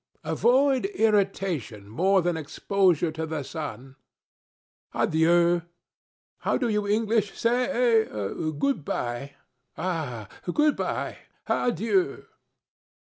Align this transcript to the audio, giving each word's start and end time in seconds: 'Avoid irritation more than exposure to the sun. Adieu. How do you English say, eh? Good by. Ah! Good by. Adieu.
'Avoid 0.23 0.85
irritation 0.95 1.87
more 1.87 2.23
than 2.23 2.35
exposure 2.35 3.11
to 3.11 3.23
the 3.27 3.43
sun. 3.43 3.97
Adieu. 4.95 5.61
How 6.39 6.57
do 6.57 6.67
you 6.69 6.87
English 6.87 7.37
say, 7.37 8.01
eh? 8.01 8.07
Good 8.57 8.83
by. 8.83 9.35
Ah! 9.77 10.27
Good 10.53 10.75
by. 10.75 11.19
Adieu. 11.45 12.25